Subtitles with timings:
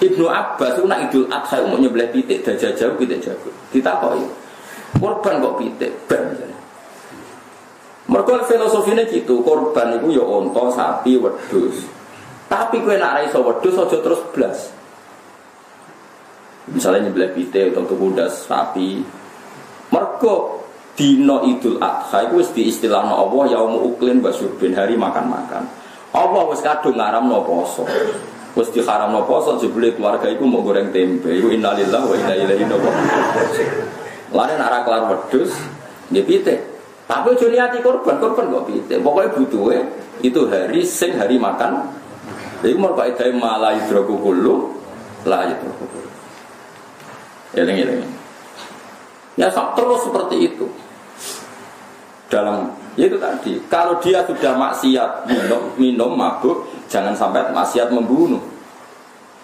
[0.00, 3.52] Ibnu Abbas itu nak idul adha mau nyebelah pitik dajah jauh pitik jago.
[3.68, 4.24] Ditakoi.
[4.96, 6.24] Korban kok pitik ben.
[8.10, 11.86] Mereka filosofinya gitu, korban itu ya onto, sapi, wedus.
[12.50, 14.58] Tapi kue nak raiso wedus aja terus blas.
[16.66, 18.98] Misalnya nyebelah pitik atau kuda sapi.
[19.94, 20.34] Mereka
[20.98, 25.70] dino idul adha itu di istilah Allah yaumu uklin basurbin hari makan-makan.
[26.10, 27.86] Allah wis kadung ngaram no poso.
[28.58, 31.30] Wis no poso jebule keluarga iku mau goreng tempe.
[31.30, 32.96] Iku innalillahi wa inna ilaihi raji'un.
[34.34, 35.54] Lare nak ra kelar wedhus
[36.10, 36.58] nggih pitik.
[37.06, 38.98] Tapi ojo niati korban, korban kok pitik.
[39.02, 39.78] Pokoknya butuhe
[40.22, 41.90] itu hari sing hari makan.
[42.62, 44.74] Iku mau edae malah hidroku kullu
[45.26, 46.10] la hidroku kullu.
[47.54, 48.06] Eling-eling.
[49.38, 50.66] Ya terus seperti itu.
[52.30, 58.42] Dalam ya itu tadi, kalau dia sudah maksiat minum, minum mabuk, jangan sampai maksiat membunuh.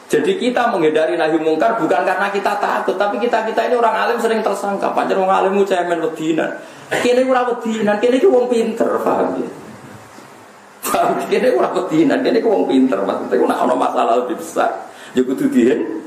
[0.06, 4.18] Jadi kita menghindari nahi mungkar bukan karena kita takut, tapi kita kita ini orang alim
[4.22, 4.94] sering tersangka.
[4.94, 6.50] Panjang orang alim cemen wedinan.
[7.02, 9.50] Kini ora wedinan, kini ku wong pinter, paham ya?
[10.86, 11.18] Paham?
[11.26, 13.02] Kini ora wedinan, kini ku wong pinter.
[13.02, 14.70] Maksudnya ku nak ono masalah lebih besar,
[15.10, 16.06] ya kudu dihen.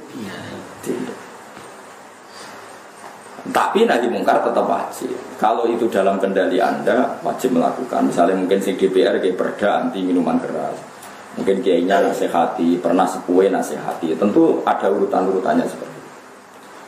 [3.49, 5.11] Tapi nahi mungkar tetap wajib.
[5.35, 8.07] Kalau itu dalam kendali Anda wajib melakukan.
[8.07, 10.88] Misalnya mungkin si DPR kayak perda anti minuman keras.
[11.37, 14.17] Mungkin kiainya nasihati, pernah sepue nasihati.
[14.17, 16.09] Tentu ada urutan-urutannya seperti itu.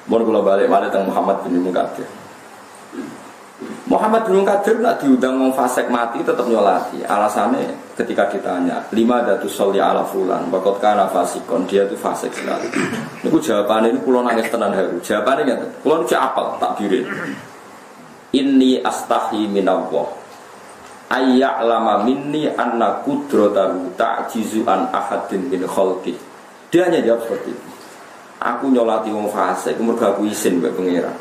[0.09, 2.09] Mohon kalau balik-balik tentang Muhammad bin Mukadir.
[3.85, 7.05] Muhammad bin Mukadir nak diundang mau fasek mati tetap nyolati.
[7.05, 12.71] Alasannya ketika ditanya lima datu soli ala fulan, bakot kana fasikon dia itu fasek sekali.
[13.21, 14.97] Ini jawabannya ini pulau nangis tenan haru.
[15.03, 17.05] Jawabannya nggak, pulau ini apal tak birin.
[18.31, 20.20] Ini astahi minallah.
[21.11, 26.15] Ayyak lama minni anna kudrotahu ta'jizu an ahadin min khalqih.
[26.71, 27.69] Dia hanya jawab seperti itu.
[28.39, 31.11] Aku nyolati wong fasik, kemudian aku izin mbak pengira.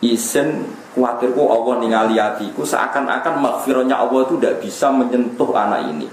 [0.00, 0.64] Izin
[0.96, 6.08] khawatirku Allah ningali hatiku seakan-akan makfirahnya Allah itu tidak bisa menyentuh anak ini.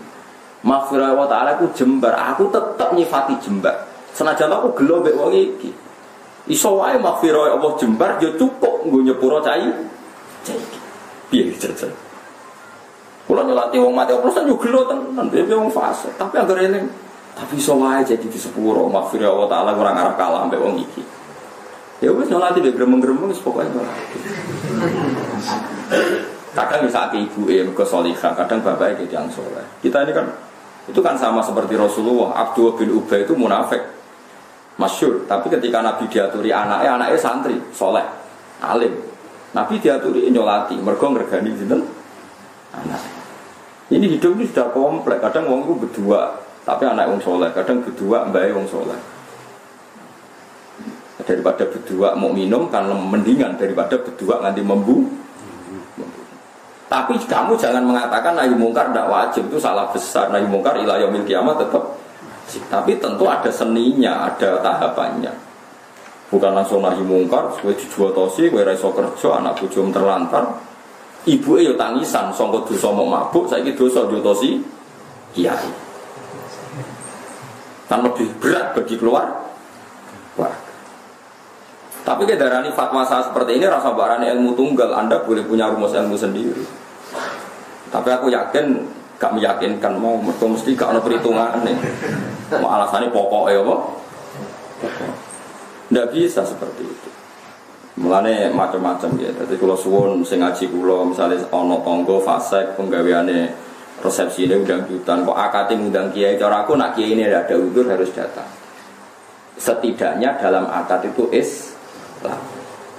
[0.67, 3.87] Makfirah Allah Ta'ala aku jembar, aku tetap nyifati jembar.
[4.11, 5.71] Senajan aku gelo mbek wong iki.
[6.51, 9.63] Iso wae makfirah Allah jembar ya cukup nggo nyepuro cai.
[10.43, 10.59] Cai.
[11.31, 11.55] Piye.
[13.37, 16.09] Kula nyelati wong mati oplosan yo gelo tenan, dhewe wong fase.
[16.17, 16.89] Tapi anggere eling.
[17.37, 21.05] Tapi iso wae jadi di sepuro makfirah Allah Ta'ala ora ngarep kalah mbek wong iki.
[22.01, 24.17] Ya wis nyolati be gremeng-gremeng wis pokoke nyolati.
[26.57, 29.61] Kadang bisa ke ibu eh ke solihah, kadang bapaknya jadi yang soleh.
[29.85, 30.25] Kita ini kan
[30.89, 32.33] itu kan sama seperti Rasulullah.
[32.41, 33.85] Abdul bin Ubay itu munafik,
[34.81, 35.29] masyur.
[35.29, 38.01] Tapi ketika Nabi diaturi anaknya, anaknya santri, soleh,
[38.65, 38.97] alim.
[39.53, 41.85] Nabi diaturi nyolati, mergo ngergani jinten
[42.73, 43.26] anak.
[43.87, 45.23] Ini hidup ini sudah kompleks.
[45.23, 46.35] Kadang wong itu berdua,
[46.67, 47.47] tapi anak wong soleh.
[47.55, 48.99] Kadang berdua mbak wong soleh.
[51.23, 55.07] Daripada berdua mau minum kan mendingan daripada berdua nanti membu.
[56.87, 60.31] Tapi kamu jangan mengatakan nahi mungkar tidak wajib itu salah besar.
[60.31, 61.83] Nahi mungkar ilah yaumil kiamat tetap.
[62.71, 65.35] Tapi tentu ada seninya, ada tahapannya.
[66.31, 70.47] Bukan langsung nahi mungkar, gue dijual tosi, gue raiso kerja, anak bujum terlantar,
[71.27, 74.63] Ibu yo tangisan, songkot dosa mau mabuk, saya gitu dosa tosi
[75.35, 75.67] kiai.
[77.91, 79.27] Kan lebih berat bagi keluar.
[80.39, 80.55] Wah.
[82.07, 85.91] Tapi ke darani fatwa saya seperti ini rasa barani ilmu tunggal, Anda boleh punya rumus
[85.91, 86.63] ilmu sendiri.
[87.91, 88.79] Tapi aku yakin
[89.19, 91.75] gak meyakinkan mau mereka mesti gak ada perhitungan nih.
[92.63, 93.75] Mau alasannya pokok ya apa?
[95.91, 97.09] Tidak bisa seperti itu.
[97.97, 99.33] Mulane macam-macam ya.
[99.33, 103.49] Jadi kalau suwon sing ngaji kula misalnya ono tonggo fasek penggaweane
[104.05, 107.89] resepsi ini undang jutaan kok akati undang kiai cara aku nak kiai ini ada udur
[107.89, 108.45] harus datang.
[109.57, 112.37] Setidaknya dalam akad itu Islam.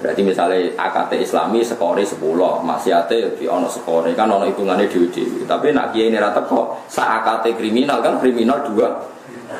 [0.03, 2.19] Berarti misalnya akad islami sekore 10
[2.63, 6.91] maksiate di ono sekore kan ono hitungannya di dewi tapi nak kiai ini rata kok
[6.91, 7.23] saat
[7.55, 8.99] kriminal kan kriminal dua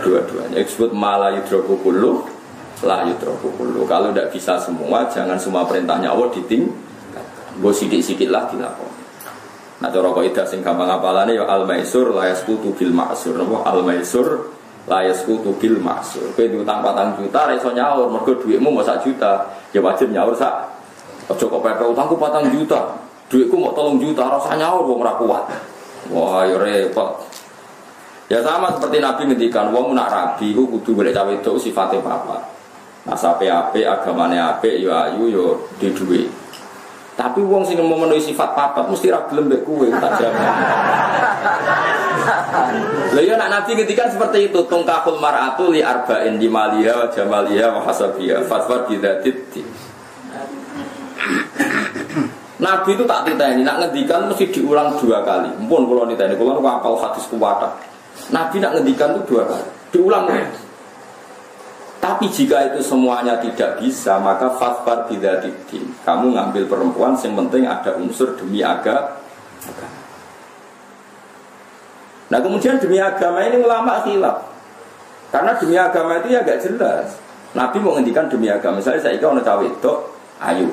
[0.03, 0.59] dua-duanya.
[0.59, 2.38] Disebut malah yudrokukulu
[2.84, 3.84] lah yutroku kullu.
[3.88, 6.70] Kalau tidak bisa semua, jangan semua perintahnya Allah diting.
[7.60, 9.00] Gue sidik-sidik lah dilakoni.
[9.80, 13.40] Nah cara ida sing gampang apalane ya al maisur la yasqutu bil ma'sur.
[13.40, 14.52] Napa al maisur
[14.92, 16.36] la yasqutu bil ma'sur.
[16.36, 19.48] Kowe diutang 4 juta ra iso nyaur mergo dhuwitmu mau sak juta.
[19.72, 20.68] Ya wajib nyaur sak.
[21.31, 22.92] Aja kok pepe utangku 4 juta.
[23.31, 25.44] Dhuwitku mau 3 juta ora usah nyaur wong ora kuat.
[26.12, 27.24] Wah ya repot.
[28.28, 32.58] Ya sama seperti Nabi ngendikan wong nak rabi ku kudu golek cawe itu sifatnya apa.
[33.07, 35.46] Nasape apik, agamane apik, yo ayu yo
[35.80, 36.28] di duwe.
[37.19, 40.51] Tapi wong sing memenuhi sifat papat mesti ra gelem mbek kowe tak jamin.
[43.12, 47.75] Lah ya nak Nabi ketika seperti itu tungkahul mar'atu li arba'in di maliha wa jamaliha
[47.75, 48.88] wa hasabiha fatwa
[52.60, 55.48] Nabi itu tak ini, nak ngendikan mesti diulang dua kali.
[55.63, 57.72] Mumpun kalau ini, kalau apal hadis kuwata.
[58.36, 60.28] Nabi nak ngendikan itu dua kali, diulang.
[62.09, 65.94] Tapi jika itu semuanya tidak bisa, maka fatfar tidak didin.
[66.01, 69.13] Kamu ngambil perempuan, yang penting ada unsur demi agama.
[72.33, 74.41] Nah kemudian demi agama ini ulama khilaf.
[75.29, 77.13] Karena demi agama itu ya agak jelas.
[77.53, 78.81] Nabi mau ngendikan demi agama.
[78.81, 79.94] Misalnya saya ikut cawe itu,
[80.41, 80.69] ayu.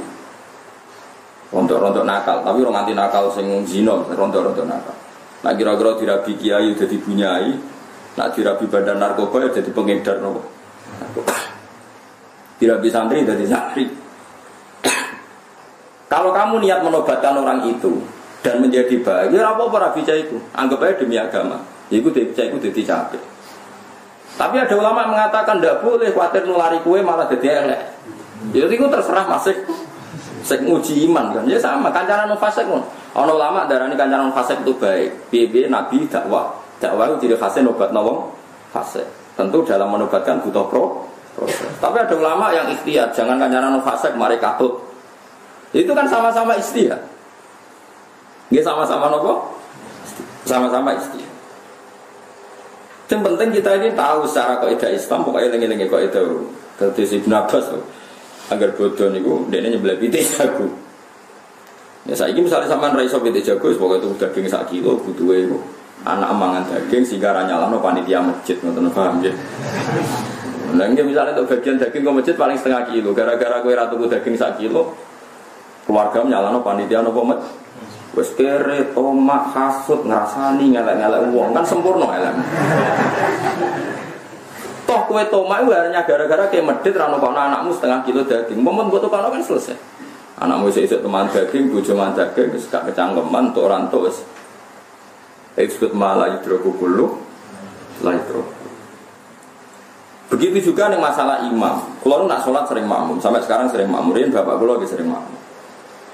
[1.52, 4.96] Rontok-rontok nakal, tapi orang anti nakal sing zino, rontok-rontok nakal.
[5.44, 7.52] Nah kira-kira dirabi kiai jadi bunyai,
[8.16, 10.55] nak dirabi badan narkoba ya jadi pengedar nopo.
[12.56, 13.84] Tidak bisa santri jadi santri.
[16.06, 18.00] Kalau kamu niat menobatkan orang itu
[18.40, 20.38] dan menjadi baik, ya apa para bica itu?
[20.54, 21.58] Anggap aja demi agama.
[21.90, 23.22] Ya itu bica itu jadi capek.
[24.36, 27.82] Tapi ada ulama mengatakan tidak boleh khawatir nulari kue malah jadi elek.
[28.54, 29.56] Jadi ya itu terserah masih
[30.46, 31.42] sek nguji iman kan.
[31.50, 32.84] Ya sama kancaran fasik pun.
[33.16, 35.32] Ono ulama darani kancaran fasik itu baik.
[35.32, 36.54] Bibi nabi dakwah.
[36.78, 38.30] Dakwah itu jadi fasik nobat nawang
[38.70, 39.25] fasik.
[39.36, 41.04] Tentu dalam menobatkan butuh pro
[41.36, 41.68] proses.
[41.76, 44.80] Tapi ada ulama yang ikhtiar, jangan kancaran fasik mari katut.
[45.76, 46.96] Itu kan sama-sama ikhtiar.
[48.48, 49.60] Nggih sama-sama nopo?
[50.48, 51.28] Sama-sama ikhtiar.
[53.06, 56.24] Yang penting kita ini tahu secara kaidah Islam pokoknya lengi-lengi kaidah.
[56.80, 57.70] Terus Ibn Abbas
[58.50, 60.66] agar bodoh niku dene nyebelah pite jago.
[62.06, 65.34] Ya saya ini misalnya sama raiso pite jago, pokoknya itu daging sak kilo butuh
[66.04, 69.32] anak mangan daging sehingga no panitia masjid nonton paham ya
[70.76, 73.14] nah ini misalnya untuk bagian daging ke masjid paling setengah kilo.
[73.14, 74.92] Gara-gara kue ratu daging sak kilo
[75.86, 77.64] keluarga no panitia no masjid
[78.16, 82.34] wes kere tomak hasut ngerasani ngelak-ngelak uang kan sempurna elek.
[84.88, 88.58] Toh kue tomak itu hanya gara-gara kayak medit rano kono anakmu setengah kilo daging.
[88.60, 89.76] Momen buat kono kan selesai.
[90.40, 93.88] Anakmu isi teman daging bujo man daging gak kecangkeman tuh orang
[95.64, 97.24] disebut malah yudroku kulu
[100.26, 101.80] Begitu juga nih masalah imam.
[102.02, 105.38] Kalau nak sholat sering makmum, sampai sekarang sering makmurin, bapak gue lagi sering makmum.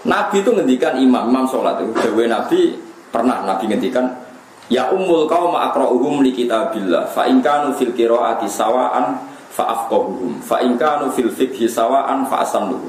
[0.06, 1.90] Nabi itu ngendikan imam, imam sholat itu.
[1.96, 2.76] Dewi Nabi
[3.08, 4.22] pernah Nabi ngendikan,
[4.70, 9.18] Ya umul kau ma'akra'uhum li kitabillah Fa inkanu fil kiro'ati sawa'an
[9.52, 12.88] fa'afqahuhum Fa inkanu fil fikhi sawa'an fa'asamluhum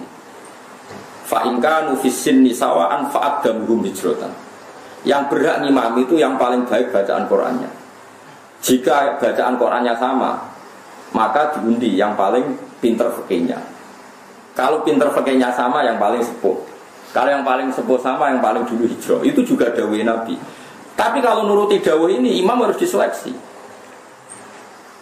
[1.27, 4.31] Fa inkanu fis sinni sawa'an fa'adamuhum hijrotan
[5.03, 7.71] yang berhak ngimami itu yang paling baik bacaan Qurannya.
[8.63, 10.39] Jika bacaan Qurannya sama,
[11.11, 13.59] maka diundi yang paling pinter fakihnya.
[14.55, 16.55] Kalau pinter fakihnya sama, yang paling sepuh.
[17.11, 19.21] Kalau yang paling sepuh sama, yang paling dulu hijrah.
[19.27, 20.39] Itu juga dawai Nabi.
[20.93, 23.33] Tapi kalau nuruti dawai ini, imam harus diseleksi.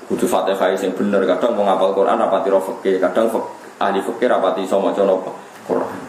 [0.07, 1.23] Kudu fatihah yang benar.
[1.23, 2.99] Kadang mau ngapal Quran, rapati roh fakih.
[2.99, 3.31] Kadang
[3.79, 5.99] ahli fakih, rapati sama Quran.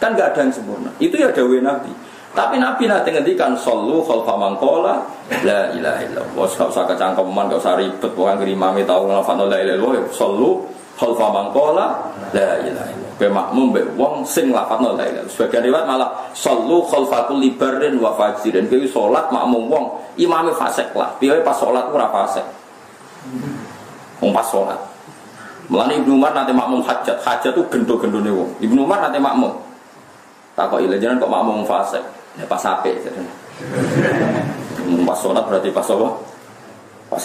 [0.00, 0.88] Kan gak ada yang sempurna.
[0.96, 1.92] Itu ya dawai Nabi.
[2.30, 5.02] Tapi Nabi nanti ngendikan solu khalfa mangkola
[5.42, 6.46] la ilaha illallah.
[6.46, 10.14] Gak usah kecangkeman, gak usah ribet pokoke ngri mami tau nglafadzno la ilaha illallah.
[10.14, 10.62] Solu
[10.94, 11.90] khalfa mangkola
[12.30, 13.08] la ilaha illallah.
[13.20, 18.14] Makmum mbek wong sing nglafadzno la ilaha Sebagian riwayat malah solu khalfa kulli barrin wa
[18.14, 18.70] fajirin.
[18.70, 19.84] Kowe salat makmum wong
[20.14, 21.10] imame fasik lah.
[21.18, 22.46] Piye pas salat ora fasik.
[24.22, 24.78] Wong pas salat.
[25.66, 27.18] Mulane Ibnu Umar nanti makmum hajat.
[27.26, 28.50] Hajat itu gendo-gendone wong.
[28.62, 29.50] Ibnu Umar nanti makmum.
[30.54, 32.19] Takok ile jangan kok makmum fasik.
[32.38, 32.94] Ya pas apik.
[35.06, 36.08] Pas sholat berarti pas apa?
[37.10, 37.24] Pas.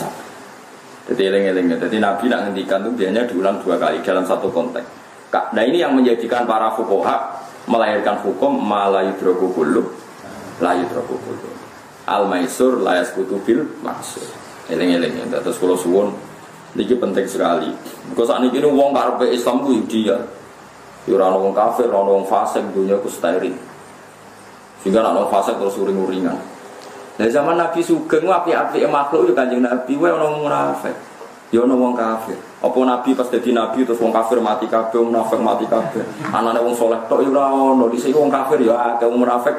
[1.11, 1.77] Jadi eling-eling.
[1.77, 4.87] Jadi Nabi nak ngendikan itu biasanya diulang dua kali dalam satu konteks.
[5.35, 9.83] Nah ini yang menjadikan para fukoha melahirkan hukum malayu drogukulu
[10.61, 11.49] layu drogukulu
[12.05, 14.21] al maisur layas kutubil maksud
[14.69, 16.13] eling-eling terus kalau suwon
[16.77, 17.73] ini penting sekali
[18.13, 20.17] because saat ini wong karpe Islam itu dia
[21.05, 23.05] Yurano wong kafir, orang wong fasik dunia ku
[24.85, 26.37] sehingga nak fase terus uring-uringan.
[27.17, 30.93] Dari zaman Nabi Sugeng api-api makhluk ya kanjeng Nabi wae ono munafik.
[31.49, 32.37] Ya ono wong kafir.
[32.61, 36.05] Apa Nabi pas jadi Nabi terus wong kafir mati kabeh, munafik mati kabeh.
[36.29, 37.89] Anane wong soleh tok ya ora ono.
[37.89, 39.57] Dhisik wong kafir ya akeh wong munafik.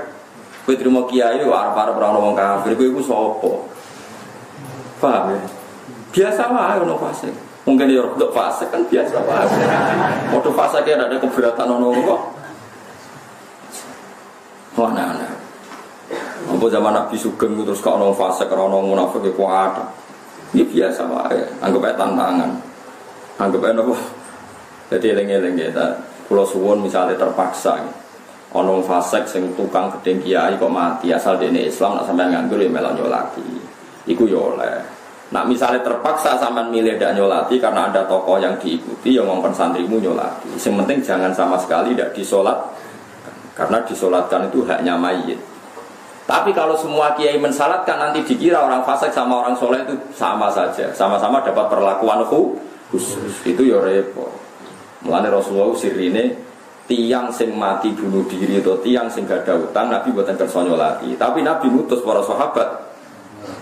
[0.62, 2.78] Kowe trimo kiai arep-arep ora wong kafir.
[2.78, 3.50] Kowe iku sapa?
[5.02, 5.40] Paham ya?
[6.14, 7.34] Biasa wae ono fase.
[7.66, 9.46] Mungkin ya untuk fase kan biasa wae.
[10.38, 12.20] Waktu fase kayak ada keberatan ono kok.
[14.76, 15.16] Wah, nah.
[16.46, 19.72] Apa zaman Nabi Sugeng terus kok orang fase, orang munafik ya kuat.
[20.54, 22.50] Ini biasa wae, anggap aja tantangan.
[23.40, 23.94] Anggap aja nopo.
[24.86, 25.98] Jadi eling-eling kita,
[26.30, 27.82] pulau suwon misalnya terpaksa.
[28.54, 32.70] Ono fasek sing tukang gedeng kiai kok mati asal dene Islam nak sampean nganggur ya
[32.70, 33.42] melok nyolati.
[34.06, 34.78] Iku ya oleh.
[35.34, 39.98] Nak misalnya terpaksa sampean milih tidak nyolati karena ada tokoh yang diikuti yang ngomong santrimu
[39.98, 40.54] nyolati.
[40.54, 42.75] Yang penting jangan sama sekali tidak disolat
[43.56, 45.40] karena disolatkan itu haknya mayit.
[46.26, 50.90] Tapi kalau semua kiai mensalatkan nanti dikira orang fasik sama orang soleh itu sama saja,
[50.92, 53.32] sama-sama dapat perlakuan khusus.
[53.46, 54.28] Itu ya repot.
[55.06, 56.46] Mulane Rasulullah sirine
[56.86, 61.18] tiang sing mati bunuh diri atau tiang sing gak ada utang Nabi buatan kerso nyolati
[61.18, 62.94] tapi Nabi ngutus para sahabat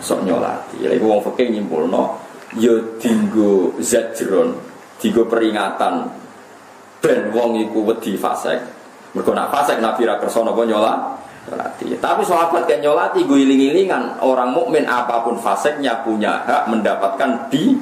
[0.04, 2.20] sok nyolati ya itu wong nyimpul no
[2.60, 4.52] ya dinggo zajron
[5.00, 6.08] peringatan
[7.00, 8.60] ben wong iku wedi fasek
[9.14, 10.18] mergo fasek Nabi ra
[11.44, 17.52] nyolati tapi sahabat kan nyolati gue iling-ilingan orang mukmin apa pun faseknya punya hak mendapatkan
[17.52, 17.76] di